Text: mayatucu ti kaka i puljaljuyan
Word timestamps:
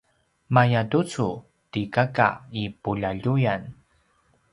mayatucu 0.55 1.27
ti 1.71 1.81
kaka 1.95 2.29
i 2.61 2.63
puljaljuyan 2.81 3.61